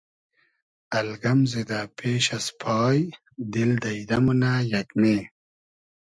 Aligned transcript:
الگئم 0.99 1.39
زیدۂ 1.51 1.79
پېش 1.97 2.25
از 2.37 2.45
پای 2.61 2.97
دیل 3.51 3.71
دݷدۂ 3.83 4.17
مونۂ 4.25 4.53
یېگمې 4.71 5.17